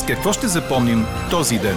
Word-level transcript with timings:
С 0.00 0.06
какво 0.06 0.32
ще 0.32 0.46
запомним 0.46 1.04
този 1.30 1.58
ден? 1.58 1.76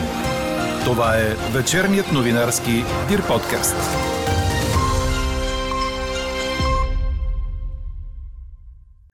Това 0.85 1.17
е 1.17 1.57
вечерният 1.57 2.11
новинарски 2.13 2.71
Дир 3.09 3.27
подкаст. 3.27 3.75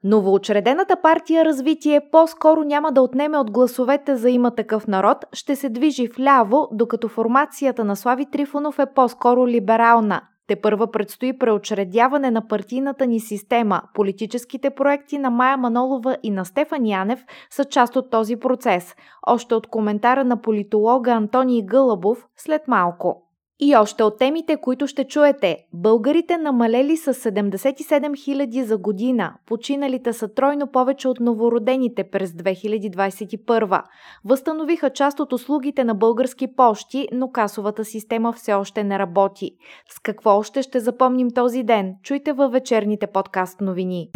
Новоочредената 0.03 1.01
партия 1.01 1.45
Развитие 1.45 2.01
по-скоро 2.11 2.63
няма 2.63 2.91
да 2.91 3.01
отнеме 3.01 3.37
от 3.37 3.51
гласовете 3.51 4.15
за 4.15 4.29
има 4.29 4.55
такъв 4.55 4.87
народ, 4.87 5.17
ще 5.33 5.55
се 5.55 5.69
движи 5.69 6.07
вляво, 6.07 6.67
докато 6.71 7.07
формацията 7.07 7.83
на 7.83 7.95
Слави 7.95 8.25
Трифонов 8.31 8.79
е 8.79 8.93
по-скоро 8.95 9.47
либерална. 9.47 10.21
Те 10.49 10.55
първа 10.55 10.91
предстои 10.91 11.37
преочредяване 11.37 12.31
на 12.31 12.47
партийната 12.47 13.07
ни 13.07 13.19
система. 13.19 13.81
Политическите 13.93 14.69
проекти 14.69 15.17
на 15.17 15.29
Майя 15.29 15.57
Манолова 15.57 16.17
и 16.23 16.31
на 16.31 16.45
Стефан 16.45 16.85
Янев 16.85 17.25
са 17.49 17.65
част 17.65 17.95
от 17.95 18.09
този 18.09 18.35
процес. 18.35 18.95
Още 19.27 19.55
от 19.55 19.67
коментара 19.67 20.23
на 20.23 20.41
политолога 20.41 21.11
Антоний 21.11 21.61
Гълъбов 21.65 22.27
след 22.37 22.67
малко. 22.67 23.28
И 23.61 23.75
още 23.75 24.03
от 24.03 24.17
темите, 24.17 24.57
които 24.57 24.87
ще 24.87 25.03
чуете. 25.03 25.57
Българите 25.73 26.37
намалели 26.37 26.97
с 26.97 27.13
77 27.13 28.09
000 28.09 28.61
за 28.61 28.77
година. 28.77 29.33
Починалите 29.45 30.13
са 30.13 30.33
тройно 30.33 30.67
повече 30.67 31.07
от 31.07 31.19
новородените 31.19 32.03
през 32.03 32.31
2021. 32.31 33.83
Възстановиха 34.25 34.89
част 34.89 35.19
от 35.19 35.33
услугите 35.33 35.83
на 35.83 35.95
български 35.95 36.55
пощи, 36.55 37.07
но 37.13 37.31
касовата 37.31 37.85
система 37.85 38.33
все 38.33 38.53
още 38.53 38.83
не 38.83 38.99
работи. 38.99 39.51
С 39.89 39.99
какво 39.99 40.37
още 40.37 40.61
ще 40.61 40.79
запомним 40.79 41.31
този 41.31 41.63
ден? 41.63 41.93
Чуйте 42.03 42.33
във 42.33 42.51
вечерните 42.51 43.07
подкаст 43.07 43.61
новини. 43.61 44.09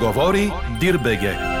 Говори 0.00 0.52
Дирбеге. 0.80 1.55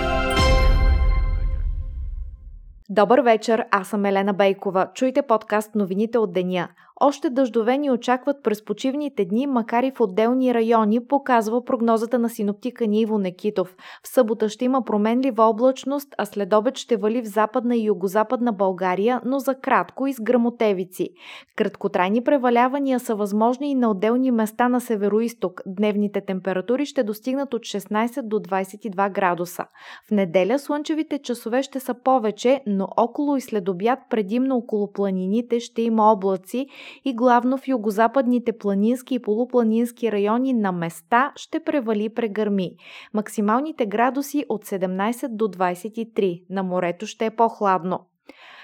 Добър 2.90 3.20
вечер, 3.20 3.64
аз 3.70 3.88
съм 3.88 4.04
Елена 4.04 4.34
Бейкова. 4.34 4.88
Чуйте 4.94 5.22
подкаст 5.22 5.74
новините 5.74 6.18
от 6.18 6.32
деня. 6.32 6.68
Още 7.00 7.30
дъждове 7.30 7.78
ни 7.78 7.90
очакват 7.90 8.42
през 8.42 8.64
почивните 8.64 9.24
дни, 9.24 9.46
макар 9.46 9.82
и 9.82 9.90
в 9.90 10.00
отделни 10.00 10.54
райони, 10.54 11.06
показва 11.06 11.64
прогнозата 11.64 12.18
на 12.18 12.28
синоптика 12.30 12.86
Ниво 12.86 13.18
Некитов. 13.18 13.76
В 14.02 14.08
събота 14.08 14.48
ще 14.48 14.64
има 14.64 14.84
променлива 14.84 15.44
облачност, 15.44 16.14
а 16.18 16.24
след 16.24 16.52
обед 16.52 16.76
ще 16.76 16.96
вали 16.96 17.22
в 17.22 17.26
западна 17.26 17.76
и 17.76 17.84
югозападна 17.84 18.52
България, 18.52 19.20
но 19.24 19.38
за 19.38 19.54
кратко 19.54 20.06
и 20.06 20.12
с 20.12 20.20
грамотевици. 20.20 21.08
Краткотрайни 21.56 22.24
превалявания 22.24 23.00
са 23.00 23.14
възможни 23.14 23.70
и 23.70 23.74
на 23.74 23.90
отделни 23.90 24.30
места 24.30 24.68
на 24.68 24.80
североисток. 24.80 25.60
Дневните 25.66 26.20
температури 26.20 26.86
ще 26.86 27.02
достигнат 27.02 27.54
от 27.54 27.62
16 27.62 28.22
до 28.22 28.36
22 28.36 29.12
градуса. 29.12 29.64
В 30.08 30.10
неделя 30.10 30.58
слънчевите 30.58 31.18
часове 31.18 31.62
ще 31.62 31.80
са 31.80 31.94
повече, 31.94 32.62
но 32.76 32.88
около 32.96 33.36
и 33.36 33.40
след 33.40 33.68
обяд 33.68 33.98
предимно 34.10 34.56
около 34.56 34.92
планините 34.92 35.60
ще 35.60 35.82
има 35.82 36.12
облаци 36.12 36.66
и 37.04 37.14
главно 37.14 37.58
в 37.58 37.68
югозападните 37.68 38.58
планински 38.58 39.14
и 39.14 39.22
полупланински 39.22 40.12
райони 40.12 40.52
на 40.52 40.72
места 40.72 41.32
ще 41.36 41.60
превали 41.60 42.08
прегърми. 42.08 42.76
Максималните 43.14 43.86
градуси 43.86 44.44
от 44.48 44.64
17 44.64 45.28
до 45.28 45.44
23. 45.44 46.42
На 46.50 46.62
морето 46.62 47.06
ще 47.06 47.26
е 47.26 47.30
по-хладно. 47.30 48.00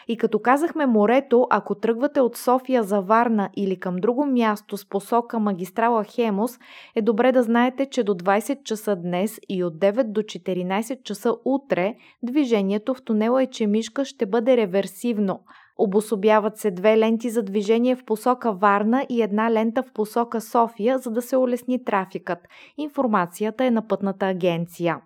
И 0.08 0.16
като 0.16 0.38
казахме 0.38 0.86
морето, 0.86 1.46
ако 1.50 1.74
тръгвате 1.74 2.20
от 2.20 2.36
София 2.36 2.82
за 2.82 3.00
Варна 3.00 3.50
или 3.56 3.80
към 3.80 3.96
друго 3.96 4.26
място 4.26 4.76
с 4.76 4.88
посока 4.88 5.38
магистрала 5.38 6.04
Хемос, 6.04 6.58
е 6.94 7.02
добре 7.02 7.32
да 7.32 7.42
знаете, 7.42 7.86
че 7.86 8.02
до 8.02 8.14
20 8.14 8.62
часа 8.62 8.96
днес 8.96 9.40
и 9.48 9.64
от 9.64 9.74
9 9.74 10.04
до 10.04 10.20
14 10.20 11.02
часа 11.02 11.34
утре 11.44 11.94
движението 12.22 12.94
в 12.94 13.02
тунела 13.02 13.42
Ечемишка 13.42 14.04
ще 14.04 14.26
бъде 14.26 14.56
реверсивно– 14.56 15.40
Обособяват 15.78 16.58
се 16.58 16.70
две 16.70 16.98
ленти 16.98 17.30
за 17.30 17.42
движение 17.42 17.96
в 17.96 18.04
посока 18.04 18.52
Варна 18.52 19.06
и 19.08 19.22
една 19.22 19.50
лента 19.50 19.82
в 19.82 19.92
посока 19.92 20.40
София, 20.40 20.98
за 20.98 21.10
да 21.10 21.22
се 21.22 21.36
улесни 21.36 21.84
трафикът. 21.84 22.38
Информацията 22.78 23.64
е 23.64 23.70
на 23.70 23.88
пътната 23.88 24.26
агенция. 24.26 24.98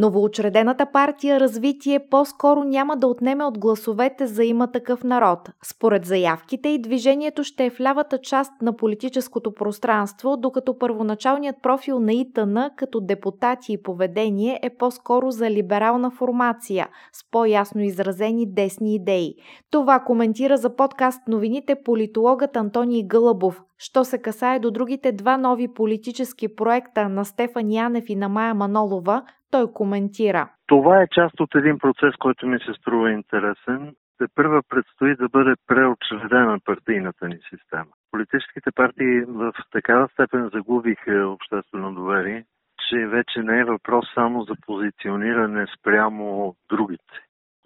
Новоочредената 0.00 0.86
партия 0.86 1.40
Развитие 1.40 1.98
по-скоро 2.10 2.64
няма 2.64 2.96
да 2.96 3.06
отнеме 3.06 3.44
от 3.44 3.58
гласовете 3.58 4.26
за 4.26 4.44
има 4.44 4.66
такъв 4.72 5.04
народ. 5.04 5.50
Според 5.62 6.04
заявките 6.04 6.68
и 6.68 6.78
движението 6.78 7.44
ще 7.44 7.64
е 7.64 7.70
в 7.70 7.80
лявата 7.80 8.18
част 8.18 8.52
на 8.62 8.76
политическото 8.76 9.54
пространство, 9.54 10.36
докато 10.36 10.78
първоначалният 10.78 11.56
профил 11.62 12.00
на 12.00 12.12
ИТН 12.12 12.58
като 12.76 13.00
депутати 13.00 13.72
и 13.72 13.82
поведение 13.82 14.60
е 14.62 14.70
по-скоро 14.70 15.30
за 15.30 15.50
либерална 15.50 16.10
формация, 16.10 16.88
с 17.12 17.30
по-ясно 17.30 17.80
изразени 17.80 18.46
десни 18.46 18.94
идеи. 18.94 19.34
Това 19.70 20.00
коментира 20.00 20.56
за 20.56 20.76
подкаст 20.76 21.28
новините 21.28 21.74
политологът 21.74 22.56
Антоний 22.56 23.02
Гълъбов. 23.02 23.62
Що 23.82 24.04
се 24.04 24.22
касае 24.22 24.58
до 24.58 24.70
другите 24.70 25.12
два 25.12 25.36
нови 25.36 25.74
политически 25.74 26.56
проекта 26.56 27.08
на 27.08 27.24
Стефан 27.24 27.70
Янев 27.70 28.04
и 28.08 28.16
на 28.16 28.28
Майя 28.28 28.54
Манолова, 28.54 29.22
той 29.50 29.72
коментира. 29.72 30.48
Това 30.66 31.02
е 31.02 31.08
част 31.14 31.40
от 31.40 31.54
един 31.54 31.78
процес, 31.78 32.14
който 32.18 32.46
ми 32.46 32.58
се 32.58 32.72
струва 32.80 33.12
интересен. 33.12 33.94
Те 34.18 34.24
първа 34.34 34.62
предстои 34.68 35.16
да 35.16 35.28
бъде 35.28 35.54
преочредена 35.66 36.58
партийната 36.64 37.28
ни 37.28 37.38
система. 37.50 37.90
Политическите 38.10 38.70
партии 38.74 39.20
в 39.20 39.52
такава 39.72 40.08
степен 40.12 40.50
загубиха 40.54 41.28
обществено 41.28 41.94
доверие, 41.94 42.44
че 42.88 43.06
вече 43.06 43.42
не 43.42 43.58
е 43.58 43.64
въпрос 43.64 44.06
само 44.14 44.42
за 44.42 44.54
позициониране 44.66 45.66
спрямо 45.78 46.54
другите. 46.68 47.14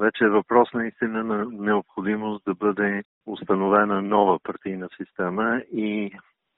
Вече 0.00 0.24
е 0.24 0.28
въпрос 0.28 0.68
наистина 0.74 1.24
на 1.24 1.46
необходимост 1.50 2.44
да 2.46 2.54
бъде 2.54 3.02
установена 3.26 4.02
нова 4.02 4.38
партийна 4.38 4.88
система 4.96 5.62
и 5.72 6.12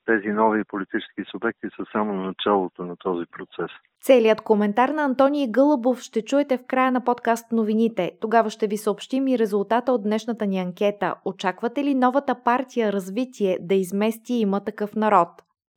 тези 0.06 0.28
нови 0.28 0.64
политически 0.64 1.22
субекти 1.30 1.66
са 1.76 1.84
само 1.92 2.14
началото 2.14 2.84
на 2.84 2.96
този 2.96 3.26
процес. 3.26 3.70
Целият 4.00 4.40
коментар 4.40 4.88
на 4.88 5.02
Антоний 5.02 5.50
Гълъбов 5.50 6.00
ще 6.00 6.24
чуете 6.24 6.58
в 6.58 6.66
края 6.66 6.92
на 6.92 7.04
подкаст 7.04 7.52
новините. 7.52 8.12
Тогава 8.20 8.50
ще 8.50 8.66
ви 8.66 8.76
съобщим 8.76 9.28
и 9.28 9.38
резултата 9.38 9.92
от 9.92 10.02
днешната 10.02 10.46
ни 10.46 10.58
анкета. 10.58 11.14
Очаквате 11.24 11.84
ли 11.84 11.94
новата 11.94 12.42
партия 12.44 12.92
развитие 12.92 13.58
да 13.60 13.74
измести 13.74 14.34
има 14.34 14.64
такъв 14.64 14.94
народ? 14.94 15.28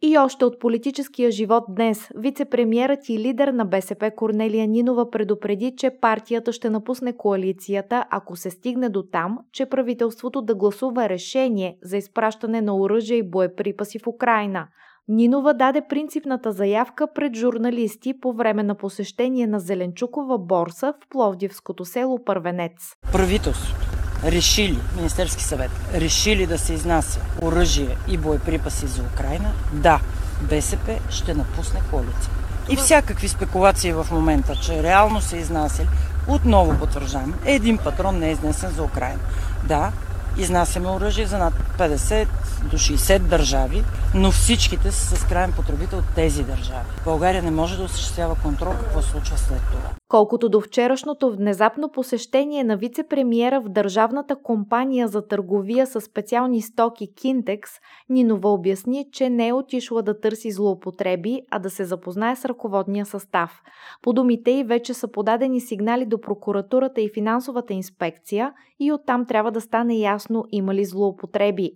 И 0.01 0.17
още 0.17 0.45
от 0.45 0.59
политическия 0.59 1.31
живот 1.31 1.63
днес, 1.69 2.09
вице-премьерът 2.15 3.09
и 3.09 3.19
лидер 3.19 3.47
на 3.47 3.65
БСП 3.65 4.11
Корнелия 4.15 4.67
Нинова 4.67 5.09
предупреди, 5.09 5.73
че 5.77 5.91
партията 6.01 6.53
ще 6.53 6.69
напусне 6.69 7.17
коалицията, 7.17 8.05
ако 8.09 8.35
се 8.35 8.49
стигне 8.49 8.89
до 8.89 9.03
там, 9.03 9.37
че 9.51 9.65
правителството 9.65 10.41
да 10.41 10.55
гласува 10.55 11.09
решение 11.09 11.77
за 11.83 11.97
изпращане 11.97 12.61
на 12.61 12.77
оръжие 12.77 13.17
и 13.17 13.29
боеприпаси 13.29 13.99
в 13.99 14.07
Украина. 14.07 14.67
Нинова 15.07 15.53
даде 15.53 15.81
принципната 15.89 16.51
заявка 16.51 17.07
пред 17.15 17.35
журналисти 17.35 18.19
по 18.21 18.33
време 18.33 18.63
на 18.63 18.75
посещение 18.75 19.47
на 19.47 19.59
Зеленчукова 19.59 20.37
борса 20.37 20.93
в 21.03 21.09
Пловдивското 21.09 21.85
село 21.85 22.23
Първенец. 22.25 22.95
Правителството 23.11 23.88
решили, 24.23 24.79
Министерски 24.95 25.43
съвет, 25.43 25.71
решили 25.93 26.45
да 26.45 26.57
се 26.57 26.73
изнася 26.73 27.19
оръжие 27.41 27.97
и 28.07 28.17
боеприпаси 28.17 28.87
за 28.87 29.01
Украина, 29.01 29.51
да, 29.73 29.99
БСП 30.41 30.97
ще 31.09 31.33
напусне 31.33 31.79
коалиция. 31.91 32.31
И 32.69 32.75
всякакви 32.75 33.27
спекулации 33.27 33.93
в 33.93 34.07
момента, 34.11 34.55
че 34.55 34.83
реално 34.83 35.21
се 35.21 35.37
изнасяли, 35.37 35.87
отново 36.27 36.77
потвърждавам, 36.77 37.33
един 37.45 37.77
патрон 37.77 38.19
не 38.19 38.27
е 38.27 38.31
изнесен 38.31 38.71
за 38.71 38.83
Украина. 38.83 39.19
Да, 39.63 39.91
изнасяме 40.37 40.89
оръжие 40.89 41.25
за 41.25 41.37
над 41.37 41.53
50 41.77 42.27
до 42.63 42.77
60 42.77 43.19
държави, 43.19 43.83
но 44.15 44.31
всичките 44.31 44.91
са 44.91 45.17
с 45.17 45.27
крайен 45.27 45.53
потребител 45.55 45.99
тези 46.15 46.43
държави. 46.43 46.87
България 47.05 47.43
не 47.43 47.51
може 47.51 47.77
да 47.77 47.83
осъществява 47.83 48.35
контрол 48.43 48.71
какво 48.71 49.01
случва 49.01 49.37
след 49.37 49.61
това. 49.71 49.89
Колкото 50.07 50.49
до 50.49 50.61
вчерашното 50.61 51.31
внезапно 51.31 51.91
посещение 51.91 52.63
на 52.63 52.77
вице-премиера 52.77 53.59
в 53.59 53.69
Държавната 53.69 54.35
компания 54.43 55.07
за 55.07 55.27
търговия 55.27 55.87
с 55.87 56.01
специални 56.01 56.61
стоки 56.61 57.13
Кинтекс, 57.15 57.71
Нинова 58.09 58.49
обясни, 58.49 59.05
че 59.11 59.29
не 59.29 59.47
е 59.47 59.53
отишла 59.53 60.01
да 60.03 60.19
търси 60.19 60.51
злоупотреби, 60.51 61.41
а 61.51 61.59
да 61.59 61.69
се 61.69 61.85
запознае 61.85 62.35
с 62.35 62.45
ръководния 62.45 63.05
състав. 63.05 63.61
По 64.01 64.13
думите 64.13 64.51
й 64.51 64.63
вече 64.63 64.93
са 64.93 65.11
подадени 65.11 65.61
сигнали 65.61 66.05
до 66.05 66.21
прокуратурата 66.21 67.01
и 67.01 67.11
финансовата 67.13 67.73
инспекция 67.73 68.53
и 68.79 68.91
оттам 68.91 69.25
трябва 69.25 69.51
да 69.51 69.61
стане 69.61 69.95
ясно 69.95 70.45
има 70.51 70.73
ли 70.73 70.85
злоупотреби. 70.85 71.71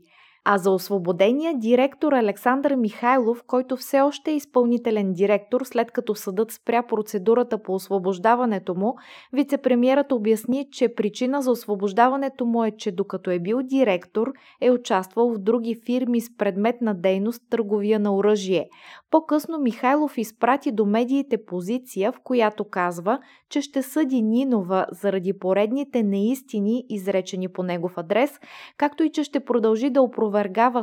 А 0.46 0.58
за 0.58 0.72
освободения 0.72 1.54
директор 1.58 2.12
Александър 2.14 2.76
Михайлов, 2.76 3.44
който 3.48 3.78
все 3.78 4.02
още 4.02 4.32
е 4.32 4.36
изпълнителен 4.36 5.14
директор, 5.14 5.62
след 5.64 5.92
като 5.92 6.16
съдът 6.16 6.52
спря 6.52 6.84
процедурата 6.84 7.64
по 7.64 7.74
освобождаването 7.74 8.76
му, 8.76 8.96
вице-премьерът 9.34 10.12
обясни, 10.12 10.68
че 10.72 10.96
причина 10.96 11.42
за 11.42 11.52
освобождаването 11.52 12.46
му 12.46 12.64
е, 12.64 12.72
че 12.72 12.92
докато 12.92 13.32
е 13.32 13.40
бил 13.40 13.60
директор, 13.64 14.34
е 14.62 14.72
участвал 14.72 15.34
в 15.34 15.38
други 15.38 15.82
фирми 15.86 16.22
с 16.22 16.38
предмет 16.38 16.82
на 16.82 16.94
дейност 16.94 17.42
търговия 17.50 18.00
на 18.00 18.16
оръжие. 18.16 18.70
По-късно 19.12 19.58
Михайлов 19.58 20.18
изпрати 20.18 20.72
до 20.72 20.86
медиите 20.86 21.46
позиция, 21.46 22.12
в 22.12 22.20
която 22.24 22.66
казва, 22.70 23.20
че 23.50 23.62
ще 23.62 23.82
съди 23.82 24.22
Нинова 24.22 24.86
заради 24.92 25.34
поредните 25.40 26.04
неистини, 26.04 26.84
изречени 26.90 27.48
по 27.48 27.64
негов 27.64 27.98
адрес, 27.98 28.40
както 28.78 29.04
и 29.04 29.12
че 29.12 29.24
ще 29.24 29.46
продължи 29.46 29.90
да 29.90 30.02
опровергава 30.02 30.33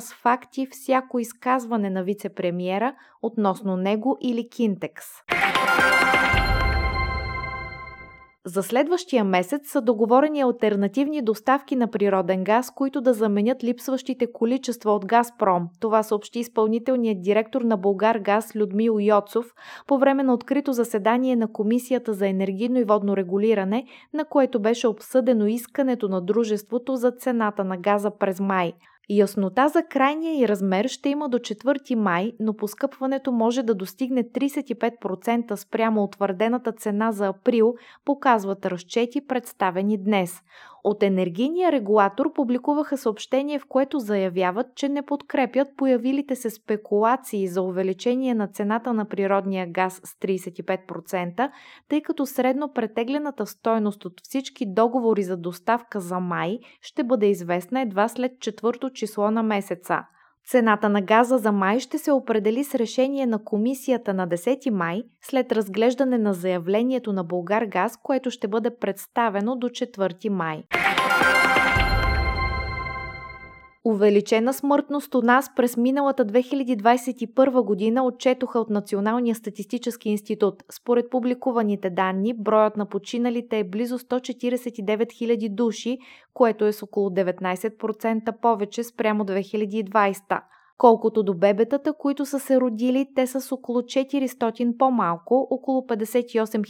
с 0.01 0.15
факти 0.15 0.67
всяко 0.71 1.19
изказване 1.19 1.91
на 1.91 2.05
вице-премьера 2.05 2.95
относно 3.23 3.77
него 3.77 4.19
или 4.21 4.49
Кинтекс. 4.49 5.07
За 8.45 8.63
следващия 8.63 9.25
месец 9.25 9.71
са 9.71 9.81
договорени 9.81 10.41
альтернативни 10.41 11.23
доставки 11.23 11.77
на 11.77 11.91
природен 11.91 12.45
газ, 12.45 12.71
които 12.71 13.01
да 13.01 13.15
заменят 13.15 13.65
липсващите 13.65 14.33
количества 14.33 14.93
от 14.93 15.07
Газпром. 15.07 15.69
Това 15.81 16.03
съобщи 16.03 16.39
изпълнителният 16.39 17.23
директор 17.23 17.63
на 17.63 17.77
Българ 17.77 18.17
Газ 18.17 18.57
Людмил 18.57 18.97
Йоцов 19.01 19.47
по 19.87 19.99
време 19.99 20.23
на 20.23 20.35
открито 20.35 20.73
заседание 20.73 21.37
на 21.37 21.53
Комисията 21.53 22.13
за 22.13 22.29
енергийно 22.29 22.79
и 22.79 22.85
водно 22.85 23.17
регулиране, 23.17 23.85
на 24.15 24.25
което 24.25 24.61
беше 24.61 24.89
обсъдено 24.89 25.47
искането 25.47 26.09
на 26.09 26.21
дружеството 26.21 26.97
за 26.97 27.11
цената 27.11 27.65
на 27.65 27.77
газа 27.77 28.11
през 28.11 28.41
май. 28.41 28.73
Яснота 29.13 29.69
за 29.69 29.83
крайния 29.83 30.41
и 30.41 30.49
размер 30.49 30.89
ще 30.89 31.09
има 31.09 31.29
до 31.29 31.39
4 31.39 31.95
май, 31.95 32.33
но 32.41 32.57
поскъпването 32.57 33.33
може 33.33 33.63
да 33.63 33.75
достигне 33.75 34.25
35% 34.25 35.55
спрямо 35.55 36.03
утвърдената 36.03 36.73
цена 36.73 37.13
за 37.13 37.27
април, 37.27 37.75
показват 38.05 38.67
разчети 38.67 39.27
представени 39.27 39.99
днес. 39.99 40.43
От 40.85 41.03
енергийния 41.03 41.73
регулатор 41.73 42.33
публикуваха 42.33 42.99
съобщение, 42.99 43.59
в 43.59 43.67
което 43.69 43.99
заявяват, 43.99 44.67
че 44.75 44.89
не 44.89 45.03
подкрепят 45.03 45.69
появилите 45.77 46.37
се 46.37 46.51
спекулации 46.51 47.49
за 47.49 47.63
увеличение 47.63 48.35
на 48.35 48.49
цената 48.49 48.93
на 48.93 49.05
природния 49.05 49.67
газ 49.71 50.01
с 50.05 50.15
35%, 50.15 51.51
тъй 51.89 52.03
като 52.03 52.27
средно 52.27 52.73
претеглената 52.73 53.47
стойност 53.47 54.05
от 54.05 54.21
всички 54.23 54.75
договори 54.75 55.23
за 55.23 55.37
доставка 55.37 56.01
за 56.01 56.21
май 56.21 56.59
ще 56.81 57.05
бъде 57.05 57.27
известна 57.27 57.81
едва 57.81 58.09
след 58.09 58.41
четвърто 58.41 58.91
число 58.91 59.31
на 59.31 59.43
месеца. 59.43 59.99
Цената 60.47 60.89
на 60.89 61.03
газа 61.03 61.39
за 61.39 61.53
май 61.53 61.81
ще 61.81 61.99
се 61.99 62.13
определи 62.13 62.65
с 62.65 62.75
решение 62.75 63.27
на 63.27 63.45
комисията 63.45 64.15
на 64.15 64.29
10 64.29 64.71
май 64.71 65.03
след 65.23 65.53
разглеждане 65.53 66.19
на 66.19 66.35
заявлението 66.35 67.13
на 67.13 67.25
Българ 67.25 67.65
Газ, 67.65 67.97
което 68.03 68.31
ще 68.31 68.49
бъде 68.49 68.71
представено 68.81 69.57
до 69.57 69.69
4 69.69 70.29
май. 70.29 70.63
Увеличена 73.85 74.55
смъртност 74.55 75.15
у 75.15 75.23
нас 75.23 75.55
през 75.55 75.77
миналата 75.77 76.27
2021 76.27 77.65
година 77.65 78.05
отчетоха 78.05 78.59
от 78.61 78.71
Националния 78.71 79.35
статистически 79.35 80.09
институт. 80.09 80.63
Според 80.71 81.11
публикуваните 81.11 81.91
данни, 81.91 82.35
броят 82.35 82.77
на 82.77 82.87
починалите 82.87 83.59
е 83.59 83.65
близо 83.65 83.99
149 83.99 85.05
000 85.05 85.55
души, 85.55 85.99
което 86.35 86.67
е 86.67 86.73
с 86.73 86.83
около 86.83 87.11
19% 87.11 88.41
повече 88.41 88.85
спрямо 88.85 89.25
2020. 89.25 90.41
Колкото 90.81 91.23
до 91.23 91.35
бебетата, 91.35 91.93
които 91.99 92.27
са 92.27 92.41
се 92.41 92.61
родили, 92.61 93.07
те 93.15 93.27
са 93.27 93.41
с 93.41 93.53
около 93.53 93.79
400 93.81 94.77
по-малко, 94.79 95.49
около 95.51 95.81
58 95.81 96.61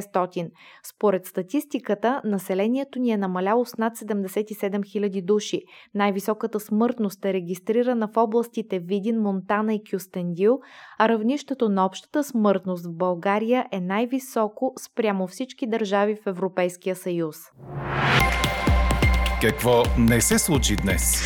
600. 0.00 0.50
Според 0.90 1.26
статистиката, 1.26 2.20
населението 2.24 2.98
ни 2.98 3.10
е 3.10 3.16
намаляло 3.16 3.64
с 3.64 3.76
над 3.78 3.96
77 3.96 4.78
000 4.78 5.24
души. 5.24 5.62
Най-високата 5.94 6.60
смъртност 6.60 7.24
е 7.24 7.32
регистрирана 7.32 8.08
в 8.08 8.16
областите 8.16 8.78
Видин, 8.78 9.20
Монтана 9.20 9.74
и 9.74 9.82
Кюстендил, 9.90 10.58
а 10.98 11.08
равнището 11.08 11.68
на 11.68 11.86
общата 11.86 12.24
смъртност 12.24 12.86
в 12.86 12.96
България 12.96 13.66
е 13.72 13.80
най-високо 13.80 14.72
спрямо 14.80 15.26
всички 15.26 15.66
държави 15.66 16.16
в 16.24 16.26
Европейския 16.26 16.96
съюз. 16.96 17.36
Какво 19.40 19.82
не 19.98 20.20
се 20.20 20.38
случи 20.38 20.76
днес? 20.76 21.22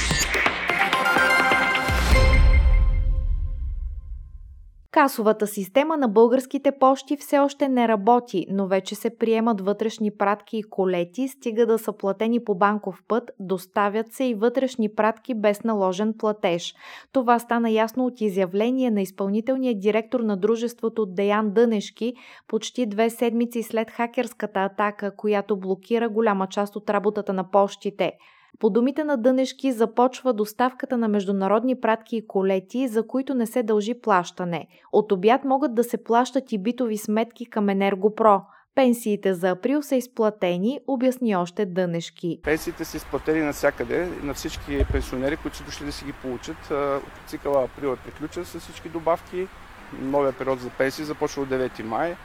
Касовата 4.93 5.47
система 5.47 5.97
на 5.97 6.09
българските 6.09 6.73
пощи 6.73 7.17
все 7.17 7.39
още 7.39 7.69
не 7.69 7.89
работи, 7.89 8.47
но 8.51 8.67
вече 8.67 8.95
се 8.95 9.17
приемат 9.19 9.61
вътрешни 9.61 10.11
пратки 10.11 10.59
и 10.59 10.63
колети, 10.63 11.29
стига 11.29 11.67
да 11.67 11.79
са 11.79 11.93
платени 11.93 12.45
по 12.45 12.55
банков 12.55 13.03
път, 13.09 13.31
доставят 13.41 14.13
се 14.13 14.25
и 14.25 14.35
вътрешни 14.35 14.95
пратки 14.95 15.35
без 15.35 15.65
наложен 15.65 16.15
платеж. 16.19 16.75
Това 17.13 17.39
стана 17.39 17.71
ясно 17.71 18.07
от 18.07 18.21
изявление 18.21 18.91
на 18.91 19.03
изпълнителния 19.03 19.79
директор 19.79 20.21
на 20.21 20.37
дружеството 20.37 21.07
Деян 21.07 21.51
Дънешки 21.51 22.15
почти 22.49 22.87
две 22.87 23.11
седмици 23.11 23.63
след 23.63 23.91
хакерската 23.91 24.61
атака, 24.61 25.17
която 25.17 25.57
блокира 25.57 26.09
голяма 26.09 26.47
част 26.47 26.77
от 26.77 26.91
работата 26.91 27.33
на 27.33 27.51
пощите. 27.51 28.13
По 28.59 28.71
думите 28.71 29.05
на 29.05 29.17
Дънешки 29.17 29.73
започва 29.73 30.33
доставката 30.33 30.99
на 30.99 31.09
международни 31.09 31.81
пратки 31.81 32.17
и 32.17 32.27
колети, 32.27 32.89
за 32.89 33.07
които 33.07 33.35
не 33.35 33.47
се 33.47 33.63
дължи 33.63 33.95
плащане. 33.95 34.67
От 34.93 35.13
обяд 35.13 35.45
могат 35.45 35.75
да 35.75 35.85
се 35.85 36.05
плащат 36.05 36.53
и 36.53 36.59
битови 36.59 36.99
сметки 36.99 37.47
към 37.47 37.69
Енергопро. 37.69 38.43
Пенсиите 38.75 39.35
за 39.35 39.51
април 39.51 39.83
са 39.83 39.97
изплатени, 39.97 40.81
обясни 40.87 41.37
още 41.37 41.67
Дънешки. 41.67 42.41
Пенсиите 42.43 42.85
са 42.85 42.97
изплатени 42.97 43.41
навсякъде, 43.41 44.09
на 44.23 44.35
всички 44.35 44.85
пенсионери, 44.93 45.37
които 45.37 45.57
са 45.57 45.65
дошли 45.65 45.87
да 45.87 45.93
си 45.93 46.05
ги 46.05 46.13
получат. 46.13 46.73
Цикъла 47.27 47.65
април 47.65 47.89
е 47.89 47.97
приключен 47.97 48.45
с 48.45 48.61
всички 48.61 48.89
добавки. 48.89 49.47
Новия 50.01 50.33
период 50.33 50.61
за 50.61 50.71
пенсии 50.71 51.05
започва 51.05 51.43
от 51.43 51.49
9 51.49 51.83
май. 51.83 52.17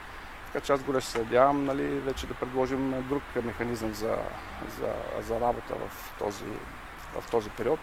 Така 0.57 0.65
че 0.65 0.73
аз 0.73 0.83
горещо 0.83 1.11
се 1.11 1.17
надявам 1.17 1.65
нали, 1.65 1.83
вече 1.83 2.27
да 2.27 2.33
предложим 2.33 3.03
друг 3.09 3.23
механизъм 3.43 3.93
за, 3.93 4.17
за, 4.79 4.93
за 5.27 5.39
работа 5.39 5.73
в 5.73 6.17
този, 6.19 6.45
в 7.19 7.31
този 7.31 7.49
период. 7.49 7.79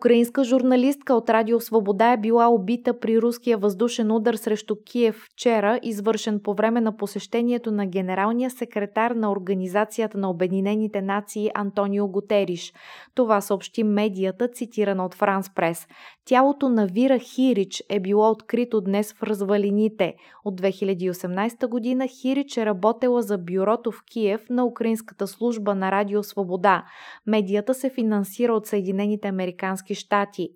Украинска 0.00 0.44
журналистка 0.44 1.14
от 1.14 1.30
Радио 1.30 1.60
Свобода 1.60 2.12
е 2.12 2.16
била 2.16 2.48
убита 2.48 3.00
при 3.00 3.20
руския 3.20 3.58
въздушен 3.58 4.12
удар 4.12 4.34
срещу 4.34 4.76
Киев 4.84 5.26
вчера, 5.32 5.80
извършен 5.82 6.40
по 6.44 6.54
време 6.54 6.80
на 6.80 6.96
посещението 6.96 7.70
на 7.70 7.86
генералния 7.86 8.50
секретар 8.50 9.10
на 9.10 9.32
Организацията 9.32 10.18
на 10.18 10.30
Обединените 10.30 11.02
нации 11.02 11.50
Антонио 11.54 12.08
Гутериш. 12.08 12.72
Това 13.14 13.40
съобщи 13.40 13.82
медията, 13.82 14.48
цитирана 14.48 15.04
от 15.04 15.14
Франс 15.14 15.54
Прес. 15.54 15.86
Тялото 16.24 16.68
на 16.68 16.86
Вира 16.86 17.18
Хирич 17.18 17.82
е 17.88 18.00
било 18.00 18.30
открито 18.30 18.80
днес 18.80 19.12
в 19.12 19.22
развалините. 19.22 20.14
От 20.44 20.60
2018 20.60 21.66
година 21.66 22.06
Хирич 22.06 22.56
е 22.56 22.66
работела 22.66 23.22
за 23.22 23.38
бюрото 23.38 23.92
в 23.92 24.02
Киев 24.12 24.40
на 24.50 24.64
Украинската 24.64 25.26
служба 25.26 25.74
на 25.74 25.90
Радио 25.90 26.22
Свобода. 26.22 26.84
Медията 27.26 27.74
се 27.74 27.90
финансира 27.90 28.52
от 28.52 28.66
Съединените 28.66 29.28
Американски 29.28 29.89
щати. 29.94 30.48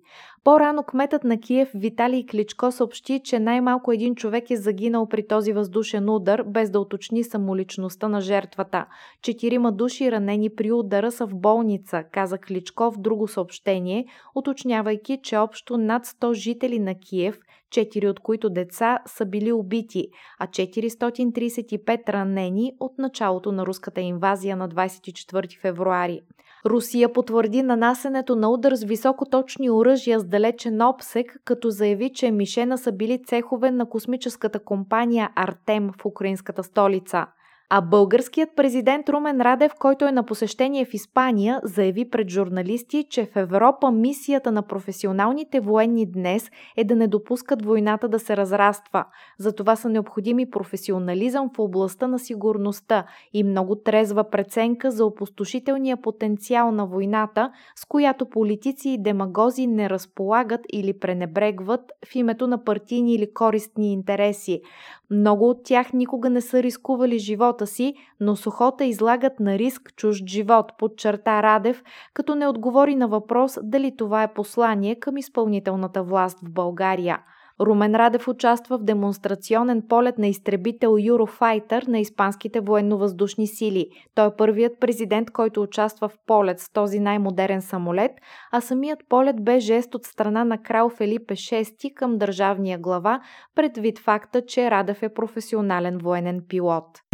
По-рано 0.43 0.83
кметът 0.83 1.23
на 1.23 1.39
Киев 1.39 1.71
Виталий 1.75 2.25
Кличко 2.25 2.71
съобщи, 2.71 3.21
че 3.23 3.39
най-малко 3.39 3.91
един 3.91 4.15
човек 4.15 4.51
е 4.51 4.57
загинал 4.57 5.07
при 5.07 5.27
този 5.27 5.53
въздушен 5.53 6.09
удар, 6.09 6.43
без 6.43 6.69
да 6.69 6.79
уточни 6.79 7.23
самоличността 7.23 8.07
на 8.07 8.21
жертвата. 8.21 8.85
Четирима 9.21 9.71
души 9.71 10.11
ранени 10.11 10.49
при 10.49 10.71
удара 10.71 11.11
са 11.11 11.27
в 11.27 11.35
болница, 11.35 12.03
каза 12.11 12.37
Кличко 12.37 12.91
в 12.91 12.97
друго 12.97 13.27
съобщение, 13.27 14.05
уточнявайки, 14.35 15.19
че 15.23 15.37
общо 15.37 15.77
над 15.77 16.05
100 16.05 16.33
жители 16.33 16.79
на 16.79 16.95
Киев, 16.99 17.39
4 17.69 18.09
от 18.09 18.19
които 18.19 18.49
деца, 18.49 18.99
са 19.05 19.25
били 19.25 19.51
убити, 19.51 20.07
а 20.39 20.47
435 20.47 22.09
ранени 22.09 22.73
от 22.79 22.97
началото 22.97 23.51
на 23.51 23.65
руската 23.65 24.01
инвазия 24.01 24.57
на 24.57 24.69
24 24.69 25.61
февруари. 25.61 26.21
Русия 26.65 27.13
потвърди 27.13 27.63
нанасенето 27.63 28.35
на 28.35 28.49
удар 28.49 28.75
с 28.75 28.83
високоточни 28.83 29.69
оръжия 29.69 30.19
с 30.19 30.25
далечен 30.25 30.81
обсек, 30.81 31.37
като 31.45 31.69
заяви, 31.69 32.13
че 32.13 32.31
мишена 32.31 32.77
са 32.77 32.91
били 32.91 33.23
цехове 33.23 33.71
на 33.71 33.89
космическата 33.89 34.59
компания 34.59 35.29
Артем 35.35 35.89
в 35.99 36.05
украинската 36.05 36.63
столица. 36.63 37.25
А 37.69 37.81
българският 37.81 38.49
президент 38.55 39.09
Румен 39.09 39.41
Радев, 39.41 39.71
който 39.79 40.05
е 40.05 40.11
на 40.11 40.23
посещение 40.23 40.85
в 40.85 40.93
Испания, 40.93 41.61
заяви 41.63 42.09
пред 42.09 42.29
журналисти, 42.29 43.05
че 43.09 43.25
в 43.25 43.35
Европа 43.35 43.91
мисията 43.91 44.51
на 44.51 44.61
професионалните 44.61 45.59
военни 45.59 46.11
днес 46.11 46.51
е 46.77 46.83
да 46.83 46.95
не 46.95 47.07
допускат 47.07 47.65
войната 47.65 48.09
да 48.09 48.19
се 48.19 48.37
разраства. 48.37 49.05
Затова 49.39 49.75
са 49.75 49.89
необходими 49.89 50.49
професионализъм 50.49 51.49
в 51.55 51.59
областта 51.59 52.07
на 52.07 52.19
сигурността 52.19 53.05
и 53.33 53.43
много 53.43 53.75
трезва 53.75 54.29
преценка 54.29 54.91
за 54.91 55.05
опустошителния 55.05 55.97
потенциал 55.97 56.71
на 56.71 56.85
войната, 56.85 57.51
с 57.75 57.85
която 57.85 58.29
политици 58.29 58.89
и 58.89 59.01
демагози 59.01 59.67
не 59.67 59.89
разполагат 59.89 60.61
или 60.73 60.99
пренебрегват 60.99 61.91
в 62.05 62.15
името 62.15 62.47
на 62.47 62.63
партийни 62.63 63.13
или 63.13 63.33
користни 63.33 63.93
интереси. 63.93 64.61
Много 65.09 65.49
от 65.49 65.63
тях 65.63 65.93
никога 65.93 66.29
не 66.29 66.41
са 66.41 66.63
рискували 66.63 67.19
живота 67.55 67.67
си, 67.67 67.93
но 68.19 68.35
с 68.35 68.47
охота 68.47 68.85
излагат 68.85 69.39
на 69.39 69.57
риск 69.57 69.95
чужд 69.95 70.27
живот, 70.27 70.71
подчерта 70.77 71.43
Радев, 71.43 71.83
като 72.13 72.35
не 72.35 72.47
отговори 72.47 72.95
на 72.95 73.07
въпрос 73.07 73.57
дали 73.63 73.95
това 73.97 74.23
е 74.23 74.33
послание 74.33 74.95
към 74.95 75.17
изпълнителната 75.17 76.03
власт 76.03 76.39
в 76.39 76.51
България. 76.51 77.19
Румен 77.61 77.95
Радев 77.95 78.27
участва 78.27 78.77
в 78.77 78.83
демонстрационен 78.83 79.81
полет 79.89 80.17
на 80.17 80.27
изтребител 80.27 80.89
Eurofighter 80.89 81.87
на 81.87 81.99
испанските 81.99 82.59
военновъздушни 82.59 83.47
сили. 83.47 83.87
Той 84.15 84.27
е 84.27 84.35
първият 84.37 84.79
президент, 84.79 85.31
който 85.31 85.61
участва 85.61 86.09
в 86.09 86.17
полет 86.27 86.59
с 86.59 86.73
този 86.73 86.99
най-модерен 86.99 87.61
самолет, 87.61 88.11
а 88.51 88.61
самият 88.61 88.99
полет 89.09 89.43
бе 89.43 89.59
жест 89.59 89.95
от 89.95 90.03
страна 90.05 90.43
на 90.43 90.57
крал 90.57 90.89
Фелипе 90.89 91.33
VI 91.33 91.93
към 91.93 92.17
държавния 92.17 92.79
глава, 92.79 93.21
предвид 93.55 93.99
факта, 93.99 94.41
че 94.45 94.71
Радев 94.71 95.03
е 95.03 95.13
професионален 95.13 95.97
военен 95.97 96.41
пилот. 96.49 97.04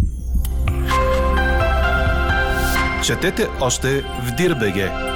Четете 3.05 3.47
още 3.61 3.87
в 4.01 4.35
Дирбеге! 4.37 5.11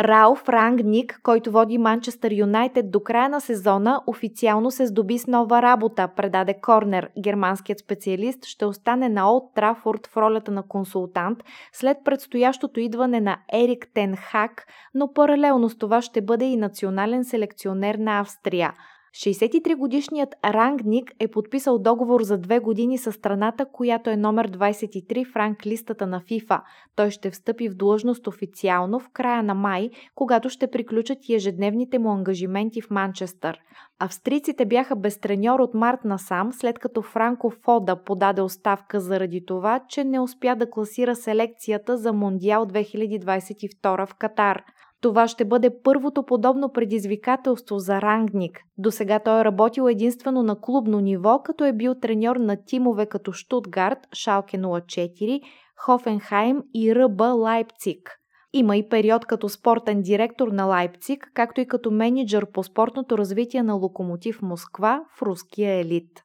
Ралф 0.00 0.48
Рангник, 0.48 1.20
който 1.22 1.50
води 1.50 1.78
Манчестър 1.78 2.32
Юнайтед 2.32 2.90
до 2.90 3.00
края 3.00 3.28
на 3.28 3.40
сезона, 3.40 4.00
официално 4.06 4.70
се 4.70 4.86
здоби 4.86 5.18
с 5.18 5.26
нова 5.26 5.62
работа, 5.62 6.08
предаде 6.16 6.54
Корнер. 6.60 7.10
Германският 7.22 7.78
специалист 7.78 8.44
ще 8.44 8.66
остане 8.66 9.08
на 9.08 9.32
Олд 9.32 9.54
Трафорд 9.54 10.06
в 10.06 10.16
ролята 10.16 10.50
на 10.50 10.62
консултант 10.62 11.38
след 11.72 11.96
предстоящото 12.04 12.80
идване 12.80 13.20
на 13.20 13.36
Ерик 13.52 13.86
Тен 13.94 14.16
Хак, 14.16 14.66
но 14.94 15.12
паралелно 15.12 15.68
с 15.68 15.78
това 15.78 16.02
ще 16.02 16.20
бъде 16.20 16.44
и 16.44 16.56
национален 16.56 17.24
селекционер 17.24 17.94
на 17.94 18.20
Австрия. 18.20 18.72
63-годишният 19.14 20.34
Рангник 20.44 21.12
е 21.20 21.28
подписал 21.28 21.78
договор 21.78 22.22
за 22.22 22.38
две 22.38 22.58
години 22.58 22.98
с 22.98 23.12
страната, 23.12 23.66
която 23.72 24.10
е 24.10 24.16
номер 24.16 24.50
23 24.50 25.32
в 25.32 25.36
ранг 25.36 25.66
листата 25.66 26.06
на 26.06 26.20
ФИФА. 26.20 26.62
Той 26.96 27.10
ще 27.10 27.30
встъпи 27.30 27.68
в 27.68 27.74
длъжност 27.74 28.26
официално 28.26 29.00
в 29.00 29.08
края 29.12 29.42
на 29.42 29.54
май, 29.54 29.90
когато 30.14 30.50
ще 30.50 30.70
приключат 30.70 31.18
ежедневните 31.30 31.98
му 31.98 32.12
ангажименти 32.12 32.82
в 32.82 32.90
Манчестър. 32.90 33.58
Австрийците 33.98 34.66
бяха 34.66 34.96
без 34.96 35.20
треньор 35.20 35.60
от 35.60 35.74
март 35.74 36.04
насам, 36.04 36.52
след 36.52 36.78
като 36.78 37.02
Франко 37.02 37.50
Фода 37.50 38.04
подаде 38.04 38.42
оставка 38.42 39.00
заради 39.00 39.44
това, 39.46 39.80
че 39.88 40.04
не 40.04 40.20
успя 40.20 40.56
да 40.56 40.70
класира 40.70 41.16
селекцията 41.16 41.96
за 41.96 42.12
Мондиал 42.12 42.66
2022 42.66 44.06
в 44.06 44.14
Катар. 44.14 44.62
Това 45.00 45.28
ще 45.28 45.44
бъде 45.44 45.70
първото 45.82 46.22
подобно 46.22 46.72
предизвикателство 46.72 47.78
за 47.78 48.02
Рангник. 48.02 48.60
До 48.78 48.90
сега 48.90 49.18
той 49.18 49.40
е 49.40 49.44
работил 49.44 49.88
единствено 49.88 50.42
на 50.42 50.60
клубно 50.60 51.00
ниво, 51.00 51.42
като 51.42 51.64
е 51.64 51.72
бил 51.72 51.94
треньор 51.94 52.36
на 52.36 52.56
тимове 52.64 53.06
като 53.06 53.32
Штутгарт, 53.32 53.98
Шалке 54.14 54.58
04, 54.58 55.40
Хофенхайм 55.76 56.62
и 56.74 56.94
РБ 56.94 57.20
Лайпциг. 57.20 58.18
Има 58.52 58.76
и 58.76 58.88
период 58.88 59.26
като 59.26 59.48
спортен 59.48 60.02
директор 60.02 60.48
на 60.48 60.64
Лайпциг, 60.64 61.30
както 61.34 61.60
и 61.60 61.66
като 61.66 61.90
менеджер 61.90 62.46
по 62.52 62.62
спортното 62.62 63.18
развитие 63.18 63.62
на 63.62 63.74
Локомотив 63.74 64.42
Москва 64.42 65.00
в 65.18 65.22
руския 65.22 65.74
елит. 65.80 66.24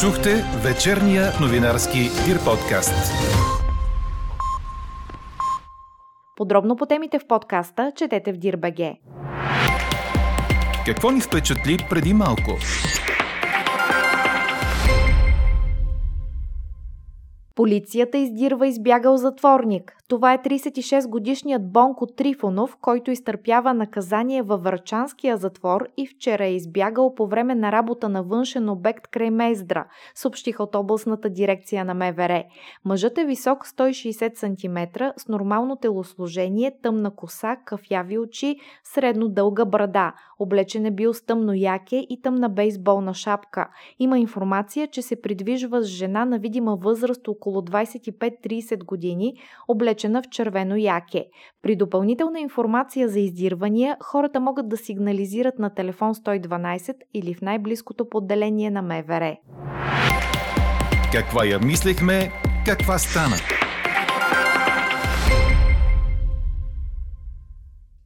Чухте 0.00 0.30
вечерния 0.64 1.24
новинарски 1.40 1.98
Дир 1.98 2.44
подкаст. 2.44 3.12
Подробно 6.36 6.76
по 6.76 6.86
темите 6.86 7.18
в 7.18 7.26
подкаста 7.26 7.92
четете 7.96 8.32
в 8.32 8.36
Дирбеге. 8.36 8.96
Какво 10.86 11.10
ни 11.10 11.20
впечатли 11.20 11.78
преди 11.90 12.14
малко? 12.14 12.52
Полицията 17.54 18.18
издирва 18.18 18.68
избягал 18.68 19.16
затворник. 19.16 19.95
Това 20.08 20.32
е 20.32 20.38
36-годишният 20.38 21.72
Бонко 21.72 22.06
Трифонов, 22.06 22.76
който 22.80 23.10
изтърпява 23.10 23.74
наказание 23.74 24.42
във 24.42 24.62
Врачанския 24.62 25.36
затвор 25.36 25.86
и 25.96 26.06
вчера 26.06 26.44
е 26.44 26.54
избягал 26.54 27.14
по 27.14 27.26
време 27.26 27.54
на 27.54 27.72
работа 27.72 28.08
на 28.08 28.22
външен 28.22 28.68
обект 28.68 29.06
край 29.06 29.30
Мездра, 29.30 29.86
съобщиха 30.14 30.62
от 30.62 30.74
областната 30.74 31.30
дирекция 31.30 31.84
на 31.84 31.94
МВР. 31.94 32.44
Мъжът 32.84 33.18
е 33.18 33.24
висок 33.24 33.66
160 33.66 34.36
см, 34.36 35.04
с 35.16 35.28
нормално 35.28 35.76
телосложение, 35.76 36.72
тъмна 36.82 37.10
коса, 37.16 37.56
кафяви 37.64 38.18
очи, 38.18 38.56
средно 38.84 39.28
дълга 39.28 39.64
брада. 39.64 40.12
Облечен 40.38 40.86
е 40.86 40.90
бил 40.90 41.14
с 41.14 41.24
тъмно 41.26 41.54
яке 41.54 41.96
и 41.96 42.20
тъмна 42.22 42.48
бейсболна 42.48 43.14
шапка. 43.14 43.68
Има 43.98 44.18
информация, 44.18 44.86
че 44.86 45.02
се 45.02 45.22
придвижва 45.22 45.82
с 45.82 45.86
жена 45.86 46.24
на 46.24 46.38
видима 46.38 46.76
възраст 46.76 47.28
около 47.28 47.60
25-30 47.60 48.84
години, 48.84 49.34
облечена 49.68 49.95
облечена 49.96 50.22
в 50.22 50.28
червено 50.30 50.76
яке. 50.76 51.26
При 51.62 51.76
допълнителна 51.76 52.40
информация 52.40 53.08
за 53.08 53.20
издирвания, 53.20 53.96
хората 54.02 54.40
могат 54.40 54.68
да 54.68 54.76
сигнализират 54.76 55.58
на 55.58 55.70
телефон 55.70 56.14
112 56.14 56.94
или 57.14 57.34
в 57.34 57.40
най-близкото 57.40 58.08
подделение 58.08 58.70
на 58.70 58.82
МВР. 58.82 59.36
Каква 61.12 61.44
я 61.44 61.58
мислехме, 61.58 62.30
каква 62.66 62.98
стана? 62.98 63.36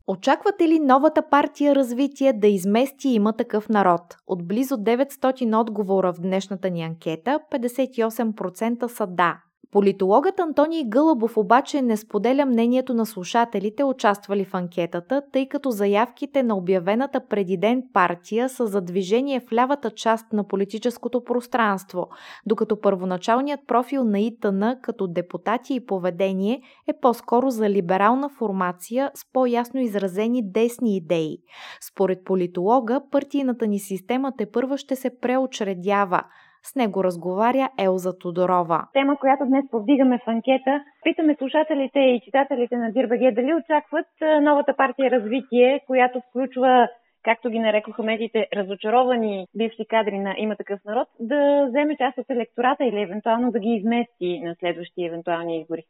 Очаквате 0.06 0.68
ли 0.68 0.78
новата 0.78 1.22
партия 1.30 1.74
развитие 1.74 2.32
да 2.32 2.46
измести 2.46 3.08
има 3.08 3.32
такъв 3.32 3.68
народ? 3.68 4.00
От 4.26 4.48
близо 4.48 4.74
900 4.74 5.60
отговора 5.60 6.12
в 6.12 6.20
днешната 6.20 6.70
ни 6.70 6.82
анкета, 6.82 7.40
58% 7.52 8.86
са 8.86 9.06
да, 9.06 9.36
Политологът 9.72 10.40
Антоний 10.40 10.84
Гълъбов 10.84 11.36
обаче 11.36 11.82
не 11.82 11.96
споделя 11.96 12.46
мнението 12.46 12.94
на 12.94 13.06
слушателите, 13.06 13.84
участвали 13.84 14.44
в 14.44 14.54
анкетата, 14.54 15.22
тъй 15.32 15.48
като 15.48 15.70
заявките 15.70 16.42
на 16.42 16.56
обявената 16.56 17.26
преди 17.28 17.56
ден 17.56 17.82
партия 17.92 18.48
са 18.48 18.66
за 18.66 18.80
движение 18.80 19.40
в 19.40 19.52
лявата 19.52 19.90
част 19.90 20.32
на 20.32 20.48
политическото 20.48 21.24
пространство, 21.24 22.08
докато 22.46 22.80
първоначалният 22.80 23.60
профил 23.66 24.04
на 24.04 24.20
ИТН 24.20 24.64
като 24.82 25.06
депутати 25.06 25.74
и 25.74 25.86
поведение 25.86 26.62
е 26.88 26.92
по-скоро 27.00 27.50
за 27.50 27.70
либерална 27.70 28.28
формация 28.28 29.10
с 29.14 29.32
по-ясно 29.32 29.80
изразени 29.80 30.50
десни 30.52 30.96
идеи. 30.96 31.38
Според 31.80 32.24
политолога, 32.24 33.00
партийната 33.10 33.66
ни 33.66 33.78
система 33.78 34.32
те 34.38 34.46
първа 34.46 34.78
ще 34.78 34.96
се 34.96 35.10
преочредява– 35.20 36.22
с 36.62 36.74
него 36.74 37.04
разговаря 37.04 37.68
Елза 37.78 38.18
Тодорова. 38.18 38.86
Тема, 38.92 39.16
която 39.16 39.44
днес 39.44 39.64
повдигаме 39.70 40.18
в 40.18 40.28
анкета. 40.28 40.84
Питаме 41.04 41.36
слушателите 41.38 41.98
и 41.98 42.20
читателите 42.24 42.76
на 42.76 42.92
Дирбаге 42.92 43.32
дали 43.32 43.54
очакват 43.54 44.06
новата 44.42 44.76
партия 44.76 45.10
развитие, 45.10 45.80
която 45.86 46.20
включва 46.20 46.88
както 47.22 47.50
ги 47.50 47.58
нарекоха 47.58 48.02
медиите, 48.02 48.46
разочаровани 48.56 49.46
бивши 49.56 49.84
кадри 49.88 50.18
на 50.18 50.34
има 50.38 50.56
такъв 50.56 50.80
народ, 50.84 51.08
да 51.20 51.66
вземе 51.68 51.96
част 51.96 52.18
от 52.18 52.30
електората 52.30 52.84
или 52.84 53.02
евентуално 53.02 53.50
да 53.50 53.58
ги 53.58 53.68
измести 53.68 54.40
на 54.44 54.54
следващи 54.54 55.04
евентуални 55.04 55.60
избори? 55.60 55.82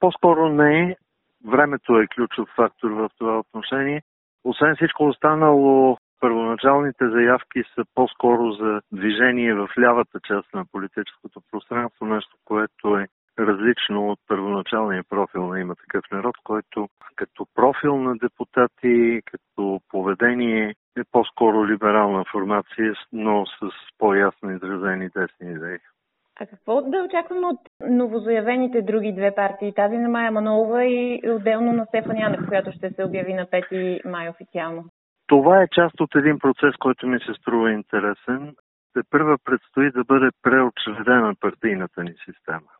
По-скоро 0.00 0.48
не. 0.48 0.96
Времето 1.46 1.98
е 1.98 2.06
ключов 2.06 2.48
фактор 2.56 2.90
в 2.90 3.10
това 3.18 3.38
отношение. 3.38 4.02
Освен 4.44 4.76
всичко 4.76 5.04
останало, 5.04 5.96
Първоначалните 6.24 7.08
заявки 7.08 7.62
са 7.74 7.84
по-скоро 7.94 8.52
за 8.52 8.80
движение 8.92 9.54
в 9.54 9.68
лявата 9.78 10.20
част 10.20 10.54
на 10.54 10.64
политическото 10.72 11.40
пространство, 11.50 12.06
нещо, 12.06 12.36
което 12.44 12.96
е 12.96 13.06
различно 13.38 14.10
от 14.10 14.18
първоначалния 14.28 15.04
профил 15.10 15.46
на 15.46 15.60
има 15.60 15.74
такъв 15.76 16.04
народ, 16.12 16.34
който 16.44 16.88
като 17.16 17.46
профил 17.54 17.96
на 17.96 18.16
депутати, 18.16 19.22
като 19.24 19.80
поведение 19.90 20.74
е 20.98 21.00
по-скоро 21.12 21.66
либерална 21.66 22.24
формация, 22.32 22.94
но 23.12 23.46
с 23.46 23.70
по-ясно 23.98 24.50
изразени 24.50 25.08
десни 25.08 25.52
идеи. 25.52 25.78
А 26.40 26.46
какво 26.46 26.82
да 26.82 27.04
очакваме 27.08 27.46
от 27.46 27.60
новозаявените 27.90 28.82
други 28.82 29.12
две 29.12 29.34
партии? 29.34 29.74
Тази 29.74 29.96
на 29.96 30.08
Майя 30.08 30.30
Манолова 30.30 30.84
и 30.84 31.22
отделно 31.30 31.72
на 31.72 31.86
Стефан 31.86 32.18
Янев, 32.18 32.48
която 32.48 32.72
ще 32.72 32.90
се 32.90 33.04
обяви 33.04 33.34
на 33.34 33.46
5 33.46 34.08
май 34.10 34.28
официално? 34.28 34.84
Това 35.26 35.62
е 35.62 35.68
част 35.72 36.00
от 36.00 36.14
един 36.14 36.38
процес, 36.38 36.74
който 36.80 37.06
ми 37.06 37.18
се 37.20 37.34
струва 37.34 37.72
интересен. 37.72 38.54
те 38.92 39.00
първа 39.10 39.38
предстои 39.44 39.90
да 39.90 40.04
бъде 40.04 40.30
преочредена 40.42 41.34
партийната 41.40 42.04
ни 42.04 42.14
система. 42.24 42.70